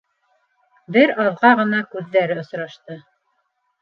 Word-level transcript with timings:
Бер 0.95 1.13
аҙға 1.25 1.53
ғына 1.61 1.81
күҙҙәре 1.93 2.39
осрашты. 2.45 2.99